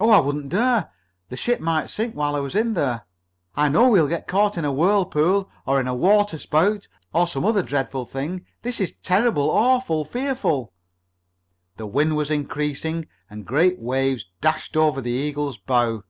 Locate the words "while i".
2.16-2.40